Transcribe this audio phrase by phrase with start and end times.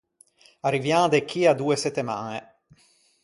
[0.67, 2.39] Arrivian de chì à doe settemañe.